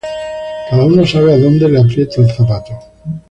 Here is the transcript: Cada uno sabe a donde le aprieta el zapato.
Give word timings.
Cada 0.71 0.83
uno 0.83 1.05
sabe 1.05 1.31
a 1.31 1.37
donde 1.37 1.69
le 1.69 1.79
aprieta 1.79 2.21
el 2.21 2.31
zapato. 2.33 2.73